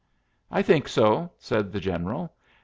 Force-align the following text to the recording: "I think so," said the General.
"I 0.49 0.63
think 0.63 0.87
so," 0.87 1.29
said 1.37 1.71
the 1.71 1.79
General. 1.79 2.33